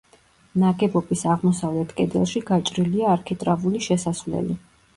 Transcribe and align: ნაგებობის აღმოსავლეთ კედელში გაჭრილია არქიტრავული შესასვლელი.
ნაგებობის 0.61 1.21
აღმოსავლეთ 1.33 1.93
კედელში 2.01 2.43
გაჭრილია 2.49 3.13
არქიტრავული 3.19 3.87
შესასვლელი. 3.91 4.61